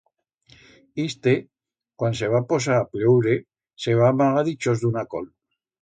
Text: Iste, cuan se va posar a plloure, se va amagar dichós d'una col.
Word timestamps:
Iste, 1.03 1.33
cuan 2.03 2.17
se 2.21 2.31
va 2.33 2.41
posar 2.55 2.81
a 2.81 2.89
plloure, 2.95 3.39
se 3.87 3.97
va 4.03 4.11
amagar 4.15 4.45
dichós 4.53 4.85
d'una 4.87 5.07
col. 5.15 5.35